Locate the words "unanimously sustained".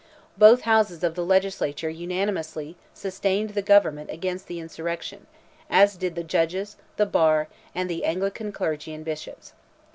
1.87-3.51